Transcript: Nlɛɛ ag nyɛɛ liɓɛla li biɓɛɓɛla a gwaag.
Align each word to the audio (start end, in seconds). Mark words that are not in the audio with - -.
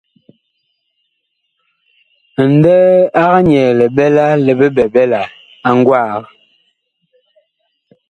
Nlɛɛ 2.51 3.23
ag 3.23 3.35
nyɛɛ 3.47 3.69
liɓɛla 3.79 4.25
li 4.45 4.53
biɓɛɓɛla 4.59 5.21
a 5.67 5.69
gwaag. 5.85 6.21